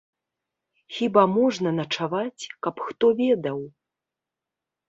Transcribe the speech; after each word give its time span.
Хіба 0.99 1.23
можна 1.35 1.69
начаваць, 1.81 2.43
каб 2.67 2.75
хто 2.89 3.05
ведаў! 3.21 3.59